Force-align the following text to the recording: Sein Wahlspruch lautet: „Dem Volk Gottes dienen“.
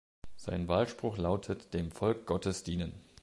Sein 0.35 0.67
Wahlspruch 0.67 1.19
lautet: 1.19 1.75
„Dem 1.75 1.91
Volk 1.91 2.25
Gottes 2.25 2.63
dienen“. 2.63 2.91